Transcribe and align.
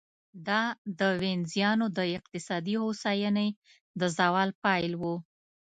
دا 0.47 0.61
د 0.99 1.01
وینزیانو 1.21 1.85
د 1.97 1.99
اقتصادي 2.17 2.75
هوساینې 2.83 3.47
د 3.99 4.01
زوال 4.17 4.49
پیل 4.63 4.91
و. 5.01 5.03